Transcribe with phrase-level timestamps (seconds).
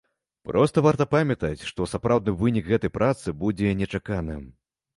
[0.51, 4.45] Проста варта памятаць, што сапраўдны вынік гэтай працы будзе нечаканым.